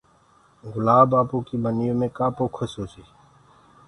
گُلآب 0.73 1.09
آپوئي 1.19 1.55
ٻنيو 1.63 1.93
مي 1.99 2.07
ڪآ 2.17 2.27
پوکس 2.35 2.71
هوسي 2.79 3.03